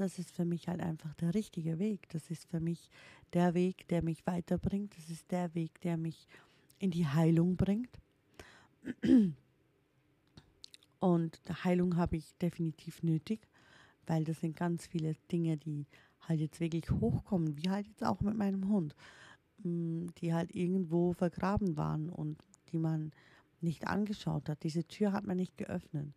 das 0.00 0.18
ist 0.18 0.32
für 0.32 0.44
mich 0.44 0.68
halt 0.68 0.80
einfach 0.80 1.14
der 1.14 1.34
richtige 1.34 1.78
Weg. 1.78 2.08
Das 2.10 2.30
ist 2.30 2.48
für 2.48 2.60
mich 2.60 2.90
der 3.32 3.54
Weg, 3.54 3.86
der 3.88 4.02
mich 4.02 4.26
weiterbringt. 4.26 4.96
Das 4.96 5.08
ist 5.08 5.30
der 5.30 5.54
Weg, 5.54 5.80
der 5.82 5.96
mich 5.96 6.26
in 6.78 6.90
die 6.90 7.06
Heilung 7.06 7.56
bringt. 7.56 7.98
Und 11.00 11.40
Heilung 11.64 11.96
habe 11.96 12.16
ich 12.16 12.34
definitiv 12.38 13.02
nötig, 13.02 13.40
weil 14.06 14.24
das 14.24 14.40
sind 14.40 14.56
ganz 14.56 14.86
viele 14.86 15.14
Dinge, 15.30 15.56
die 15.56 15.86
halt 16.20 16.40
jetzt 16.40 16.60
wirklich 16.60 16.90
hochkommen, 16.90 17.56
wie 17.56 17.70
halt 17.70 17.86
jetzt 17.86 18.04
auch 18.04 18.20
mit 18.20 18.36
meinem 18.36 18.68
Hund, 18.68 18.94
mm, 19.62 20.08
die 20.18 20.34
halt 20.34 20.54
irgendwo 20.54 21.12
vergraben 21.12 21.76
waren 21.76 22.10
und 22.10 22.42
die 22.72 22.78
man 22.78 23.12
nicht 23.60 23.86
angeschaut 23.86 24.48
hat. 24.48 24.62
Diese 24.62 24.84
Tür 24.84 25.12
hat 25.12 25.24
man 25.24 25.36
nicht 25.36 25.56
geöffnet. 25.56 26.12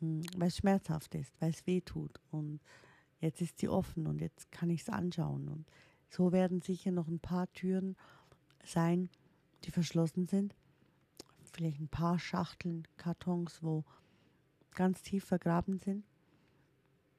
Hm, 0.00 0.22
weil 0.36 0.48
es 0.48 0.56
schmerzhaft 0.58 1.14
ist, 1.14 1.32
weil 1.40 1.50
es 1.50 1.66
weh 1.66 1.80
tut. 1.80 2.20
Und 2.30 2.60
jetzt 3.20 3.40
ist 3.40 3.58
sie 3.58 3.68
offen 3.68 4.06
und 4.06 4.20
jetzt 4.20 4.50
kann 4.50 4.68
ich 4.68 4.82
es 4.82 4.88
anschauen. 4.88 5.48
Und 5.48 5.66
so 6.08 6.32
werden 6.32 6.60
sicher 6.60 6.90
noch 6.90 7.08
ein 7.08 7.20
paar 7.20 7.50
Türen 7.52 7.96
sein, 8.64 9.08
die 9.64 9.70
verschlossen 9.70 10.26
sind. 10.26 10.54
Vielleicht 11.52 11.80
ein 11.80 11.88
paar 11.88 12.18
Schachteln, 12.18 12.88
Kartons, 12.96 13.62
wo 13.62 13.84
ganz 14.74 15.02
tief 15.02 15.24
vergraben 15.24 15.78
sind. 15.78 16.04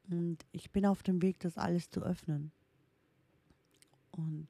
Und 0.09 0.45
ich 0.51 0.71
bin 0.71 0.85
auf 0.85 1.03
dem 1.03 1.21
Weg, 1.21 1.39
das 1.39 1.57
alles 1.57 1.89
zu 1.89 2.01
öffnen. 2.01 2.51
Und 4.11 4.47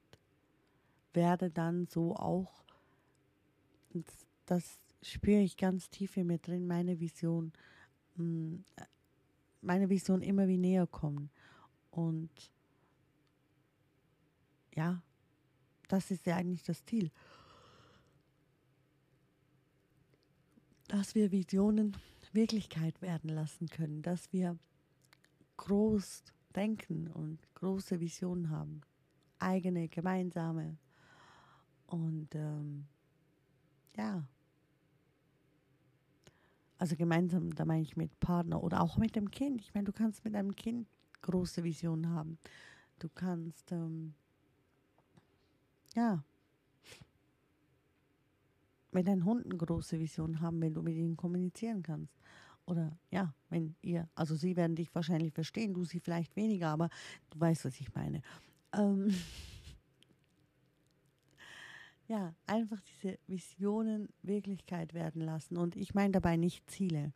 werde 1.12 1.50
dann 1.50 1.86
so 1.86 2.16
auch, 2.16 2.64
das, 3.90 4.04
das 4.46 4.78
spüre 5.02 5.40
ich 5.40 5.56
ganz 5.56 5.90
tief 5.90 6.16
in 6.16 6.26
mir 6.26 6.38
drin, 6.38 6.66
meine 6.66 6.98
Vision, 6.98 7.52
meine 8.16 9.88
Vision 9.88 10.22
immer 10.22 10.48
wie 10.48 10.58
näher 10.58 10.86
kommen. 10.86 11.30
Und 11.90 12.30
ja, 14.74 15.02
das 15.88 16.10
ist 16.10 16.26
ja 16.26 16.36
eigentlich 16.36 16.62
das 16.62 16.84
Ziel. 16.84 17.10
Dass 20.94 21.16
wir 21.16 21.32
Visionen 21.32 21.96
Wirklichkeit 22.32 23.02
werden 23.02 23.28
lassen 23.28 23.66
können, 23.66 24.02
dass 24.02 24.32
wir 24.32 24.56
groß 25.56 26.22
denken 26.54 27.08
und 27.08 27.40
große 27.54 27.98
Visionen 27.98 28.48
haben, 28.48 28.80
eigene, 29.40 29.88
gemeinsame. 29.88 30.76
Und 31.88 32.32
ähm, 32.36 32.86
ja, 33.96 34.24
also 36.78 36.94
gemeinsam, 36.94 37.52
da 37.56 37.64
meine 37.64 37.82
ich 37.82 37.96
mit 37.96 38.20
Partner 38.20 38.62
oder 38.62 38.80
auch 38.80 38.96
mit 38.96 39.16
dem 39.16 39.32
Kind. 39.32 39.62
Ich 39.62 39.74
meine, 39.74 39.86
du 39.86 39.92
kannst 39.92 40.24
mit 40.24 40.36
einem 40.36 40.54
Kind 40.54 40.86
große 41.22 41.64
Visionen 41.64 42.10
haben. 42.10 42.38
Du 43.00 43.08
kannst, 43.08 43.72
ähm, 43.72 44.14
ja, 45.96 46.22
mit 48.94 49.06
deinen 49.06 49.24
Hunden 49.24 49.56
große 49.56 49.98
Visionen 49.98 50.40
haben, 50.40 50.60
wenn 50.60 50.74
du 50.74 50.82
mit 50.82 50.94
ihnen 50.94 51.16
kommunizieren 51.16 51.82
kannst. 51.82 52.14
Oder 52.66 52.96
ja, 53.10 53.34
wenn 53.50 53.74
ihr, 53.82 54.08
also 54.14 54.34
sie 54.34 54.56
werden 54.56 54.76
dich 54.76 54.94
wahrscheinlich 54.94 55.32
verstehen, 55.32 55.74
du 55.74 55.84
sie 55.84 56.00
vielleicht 56.00 56.34
weniger, 56.36 56.68
aber 56.68 56.88
du 57.30 57.40
weißt, 57.40 57.66
was 57.66 57.78
ich 57.78 57.94
meine. 57.94 58.22
Ähm, 58.72 59.10
ja, 62.08 62.34
einfach 62.46 62.80
diese 62.80 63.18
Visionen 63.26 64.08
Wirklichkeit 64.22 64.94
werden 64.94 65.20
lassen. 65.20 65.58
Und 65.58 65.76
ich 65.76 65.94
meine 65.94 66.12
dabei 66.12 66.36
nicht 66.36 66.68
Ziele. 66.70 67.12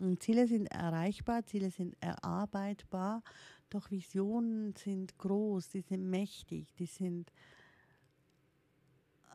Und 0.00 0.22
Ziele 0.22 0.46
sind 0.46 0.66
erreichbar, 0.66 1.44
Ziele 1.44 1.70
sind 1.70 1.96
erarbeitbar, 2.00 3.22
doch 3.70 3.90
Visionen 3.90 4.74
sind 4.74 5.18
groß, 5.18 5.70
die 5.70 5.80
sind 5.80 6.08
mächtig, 6.08 6.72
die 6.74 6.86
sind 6.86 7.32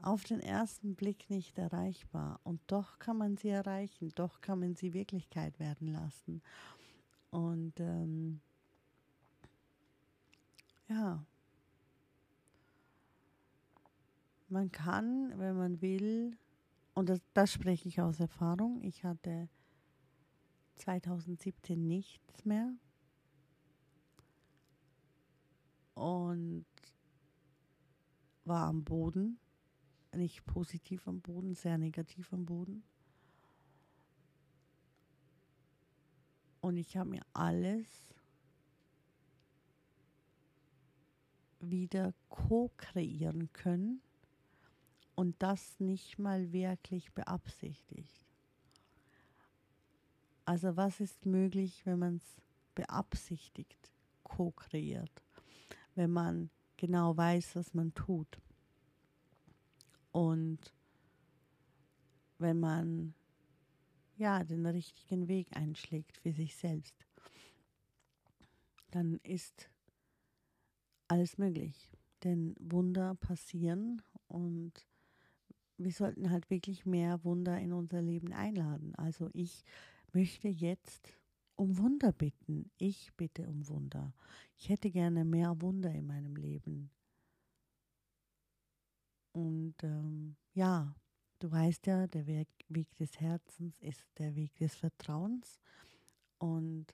auf 0.01 0.23
den 0.23 0.39
ersten 0.39 0.95
Blick 0.95 1.29
nicht 1.29 1.57
erreichbar. 1.57 2.39
Und 2.43 2.61
doch 2.67 2.99
kann 2.99 3.17
man 3.17 3.37
sie 3.37 3.49
erreichen, 3.49 4.11
doch 4.15 4.41
kann 4.41 4.59
man 4.59 4.75
sie 4.75 4.93
Wirklichkeit 4.93 5.59
werden 5.59 5.93
lassen. 5.93 6.41
Und 7.31 7.79
ähm, 7.79 8.39
ja, 10.87 11.23
Man 14.49 14.71
kann, 14.71 15.37
wenn 15.37 15.57
man 15.57 15.81
will, 15.81 16.37
und 16.93 17.09
das, 17.09 17.19
das 17.33 17.51
spreche 17.51 17.89
ich 17.89 17.99
aus 17.99 18.19
Erfahrung, 18.19 18.81
ich 18.81 19.03
hatte 19.03 19.49
2017 20.75 21.85
nichts 21.85 22.45
mehr. 22.45 22.71
Und 25.95 26.65
war 28.45 28.67
am 28.67 28.85
Boden, 28.85 29.37
nicht 30.15 30.45
positiv 30.45 31.07
am 31.07 31.21
Boden, 31.21 31.53
sehr 31.53 31.77
negativ 31.77 32.31
am 32.33 32.45
Boden. 32.45 32.83
Und 36.61 36.77
ich 36.77 36.97
habe 36.97 37.09
mir 37.09 37.25
alles 37.33 38.13
wieder 41.59 42.13
co-kreieren 42.29 43.51
können 43.53 44.01
und 45.15 45.35
das 45.39 45.79
nicht 45.79 46.19
mal 46.19 46.51
wirklich 46.51 47.11
beabsichtigt. 47.13 48.25
Also 50.45 50.77
was 50.77 50.99
ist 50.99 51.25
möglich, 51.25 51.85
wenn 51.85 51.99
man 51.99 52.15
es 52.17 52.41
beabsichtigt, 52.75 53.91
co-kreiert, 54.23 55.23
wenn 55.95 56.11
man 56.11 56.49
genau 56.77 57.17
weiß, 57.17 57.55
was 57.55 57.73
man 57.73 57.93
tut 57.93 58.39
und 60.17 60.73
wenn 62.39 62.59
man 62.59 63.13
ja 64.15 64.43
den 64.43 64.65
richtigen 64.65 65.27
Weg 65.27 65.55
einschlägt 65.55 66.17
für 66.17 66.31
sich 66.31 66.55
selbst, 66.55 67.05
dann 68.89 69.19
ist 69.21 69.69
alles 71.07 71.37
möglich. 71.37 71.91
Denn 72.23 72.55
Wunder 72.57 73.13
passieren 73.13 74.01
und 74.27 74.87
wir 75.77 75.91
sollten 75.91 76.31
halt 76.31 76.49
wirklich 76.49 76.87
mehr 76.87 77.23
Wunder 77.23 77.59
in 77.59 77.71
unser 77.71 78.01
Leben 78.01 78.33
einladen. 78.33 78.95
Also 78.95 79.29
ich 79.33 79.63
möchte 80.13 80.47
jetzt 80.47 81.15
um 81.55 81.77
Wunder 81.77 82.11
bitten. 82.11 82.71
Ich 82.79 83.13
bitte 83.17 83.47
um 83.47 83.67
Wunder. 83.67 84.15
Ich 84.57 84.69
hätte 84.69 84.89
gerne 84.89 85.25
mehr 85.25 85.61
Wunder 85.61 85.91
in 85.91 86.07
meinem 86.07 86.35
Leben. 86.35 86.89
Und 89.37 89.75
ähm, 89.83 90.35
ja, 90.55 90.95
du 91.37 91.51
weißt 91.51 91.85
ja, 91.85 92.07
der 92.07 92.25
Weg, 92.25 92.47
Weg 92.69 92.95
des 92.95 93.19
Herzens 93.19 93.79
ist 93.81 94.03
der 94.17 94.35
Weg 94.35 94.55
des 94.55 94.73
Vertrauens. 94.73 95.59
Und 96.39 96.87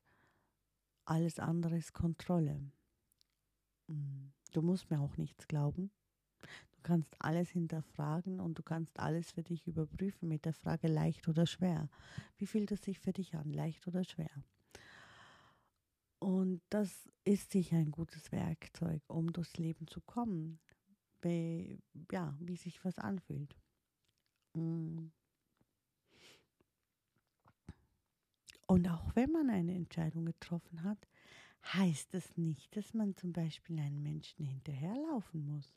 alles 1.06 1.40
andere 1.40 1.78
ist 1.78 1.94
Kontrolle. 1.94 2.70
Mm, 3.88 4.28
du 4.52 4.62
musst 4.62 4.92
mir 4.92 5.00
auch 5.00 5.16
nichts 5.16 5.48
glauben. 5.48 5.90
Du 6.42 6.82
kannst 6.84 7.16
alles 7.20 7.50
hinterfragen 7.50 8.42
und 8.42 8.60
du 8.60 8.64
kannst 8.64 9.00
alles 9.00 9.32
für 9.32 9.44
dich 9.44 9.66
überprüfen 9.66 10.28
mit 10.28 10.44
der 10.44 10.54
Frage 10.54 10.90
leicht 10.90 11.30
oder 11.30 11.46
schwer. 11.46 11.88
Wie 12.36 12.46
fühlt 12.46 12.74
es 12.74 12.82
sich 12.82 13.00
für 13.00 13.14
dich 13.14 13.36
an, 13.36 13.54
leicht 13.54 13.88
oder 13.88 14.04
schwer? 14.04 14.44
Und 16.20 16.62
das 16.70 17.10
ist 17.24 17.52
sicher 17.52 17.78
ein 17.78 17.92
gutes 17.92 18.34
Werkzeug, 18.34 19.02
um 19.08 19.32
durchs 19.32 19.58
Leben 19.58 19.88
zu 19.88 20.02
kommen. 20.02 20.60
Wie, 21.24 21.80
ja, 22.12 22.36
wie 22.40 22.58
sich 22.58 22.84
was 22.84 22.98
anfühlt. 22.98 23.56
Mm. 24.54 25.08
Und 28.68 28.88
auch 28.88 29.16
wenn 29.16 29.32
man 29.32 29.50
eine 29.50 29.74
Entscheidung 29.74 30.26
getroffen 30.26 30.84
hat, 30.84 31.08
heißt 31.66 32.14
das 32.14 32.38
nicht, 32.38 32.76
dass 32.76 32.94
man 32.94 33.16
zum 33.16 33.32
Beispiel 33.32 33.80
einen 33.80 34.02
Menschen 34.02 34.46
hinterherlaufen 34.46 35.46
muss. 35.46 35.74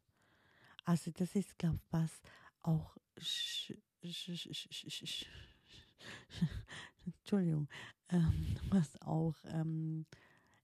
Also 0.85 1.11
das 1.11 1.35
ist, 1.35 1.59
glaube 1.59 1.77
ich, 1.77 1.93
was 1.93 2.23
auch 2.63 2.97
Entschuldigung, 7.07 7.69
ähm, 8.11 8.57
was 8.71 9.01
auch 9.03 9.35
ähm, 9.47 10.07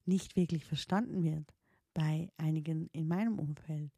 nicht 0.04 0.36
wirklich 0.36 0.64
verstanden 0.64 1.22
wird 1.22 1.52
bei 1.94 2.30
einigen 2.36 2.88
in 2.92 3.08
meinem 3.08 3.38
Umfeld. 3.38 3.92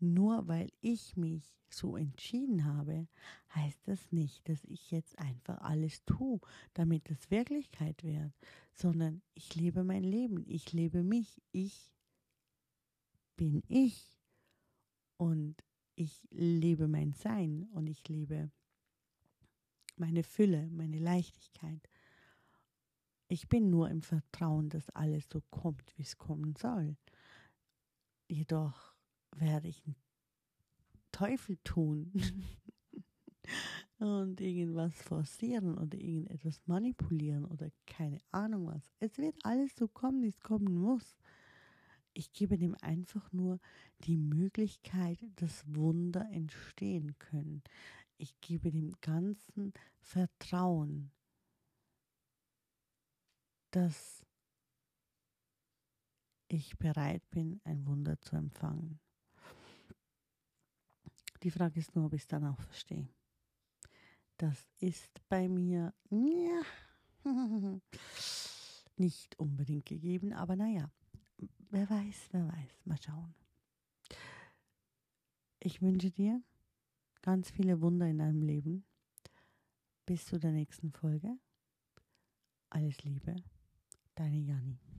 Nur 0.00 0.48
weil 0.48 0.72
ich 0.80 1.16
mich 1.16 1.44
so 1.68 1.96
entschieden 1.96 2.64
habe, 2.64 3.06
heißt 3.54 3.86
das 3.86 4.10
nicht, 4.10 4.48
dass 4.48 4.64
ich 4.64 4.90
jetzt 4.90 5.18
einfach 5.18 5.60
alles 5.60 6.04
tue, 6.04 6.40
damit 6.74 7.10
es 7.10 7.30
Wirklichkeit 7.30 8.02
wird, 8.02 8.32
sondern 8.72 9.22
ich 9.34 9.54
lebe 9.54 9.84
mein 9.84 10.02
Leben, 10.02 10.42
ich 10.46 10.72
lebe 10.72 11.02
mich, 11.02 11.42
ich 11.52 11.92
bin 13.36 13.62
ich 13.68 14.18
und 15.16 15.62
ich 15.96 16.26
lebe 16.30 16.88
mein 16.88 17.12
Sein 17.12 17.68
und 17.72 17.86
ich 17.86 18.08
lebe 18.08 18.50
meine 19.96 20.22
Fülle, 20.22 20.70
meine 20.70 20.98
Leichtigkeit. 20.98 21.88
Ich 23.28 23.48
bin 23.48 23.70
nur 23.70 23.90
im 23.90 24.02
Vertrauen, 24.02 24.70
dass 24.70 24.90
alles 24.90 25.28
so 25.28 25.42
kommt, 25.50 25.96
wie 25.96 26.02
es 26.02 26.18
kommen 26.18 26.56
soll. 26.56 26.96
Jedoch 28.28 28.89
werde 29.36 29.68
ich 29.68 29.84
einen 29.84 29.96
Teufel 31.12 31.58
tun 31.64 32.12
und 33.98 34.40
irgendwas 34.40 34.94
forcieren 35.02 35.76
oder 35.76 35.98
irgendetwas 35.98 36.60
manipulieren 36.66 37.44
oder 37.44 37.70
keine 37.86 38.20
Ahnung 38.30 38.66
was. 38.66 38.90
Es 38.98 39.18
wird 39.18 39.36
alles 39.44 39.74
so 39.76 39.88
kommen, 39.88 40.22
wie 40.22 40.28
es 40.28 40.40
kommen 40.40 40.74
muss. 40.74 41.16
Ich 42.12 42.32
gebe 42.32 42.58
dem 42.58 42.74
einfach 42.80 43.32
nur 43.32 43.60
die 44.00 44.16
Möglichkeit, 44.16 45.18
dass 45.36 45.64
Wunder 45.74 46.28
entstehen 46.32 47.18
können. 47.18 47.62
Ich 48.16 48.40
gebe 48.40 48.70
dem 48.70 48.92
Ganzen 49.00 49.72
Vertrauen, 50.00 51.12
dass 53.70 54.24
ich 56.48 56.76
bereit 56.78 57.22
bin, 57.30 57.60
ein 57.64 57.86
Wunder 57.86 58.20
zu 58.20 58.36
empfangen. 58.36 58.98
Die 61.42 61.50
Frage 61.50 61.80
ist 61.80 61.94
nur, 61.94 62.06
ob 62.06 62.12
ich 62.12 62.22
es 62.22 62.28
dann 62.28 62.44
auch 62.44 62.60
verstehe. 62.60 63.08
Das 64.36 64.68
ist 64.78 65.20
bei 65.28 65.48
mir 65.48 65.92
ja, 66.10 66.62
nicht 68.96 69.38
unbedingt 69.38 69.86
gegeben, 69.86 70.32
aber 70.32 70.56
naja, 70.56 70.90
wer 71.70 71.88
weiß, 71.88 72.28
wer 72.32 72.48
weiß. 72.48 72.80
Mal 72.84 73.00
schauen. 73.02 73.34
Ich 75.60 75.82
wünsche 75.82 76.10
dir 76.10 76.42
ganz 77.22 77.50
viele 77.50 77.80
Wunder 77.80 78.06
in 78.06 78.18
deinem 78.18 78.42
Leben. 78.42 78.84
Bis 80.06 80.24
zu 80.24 80.38
der 80.38 80.52
nächsten 80.52 80.90
Folge. 80.90 81.38
Alles 82.70 83.02
Liebe, 83.04 83.36
deine 84.14 84.38
Janni. 84.38 84.89